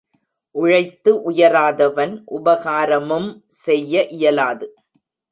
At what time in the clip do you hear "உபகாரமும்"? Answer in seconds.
2.31-3.27